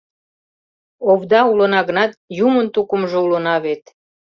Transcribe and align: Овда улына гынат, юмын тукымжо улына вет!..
Овда 1.11 1.39
улына 1.51 1.79
гынат, 1.87 2.11
юмын 2.47 2.67
тукымжо 2.75 3.17
улына 3.25 3.55
вет!.. 3.63 3.83